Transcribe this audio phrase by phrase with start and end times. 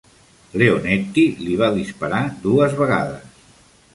[0.61, 3.39] Leonetti li va disparar dues vegades.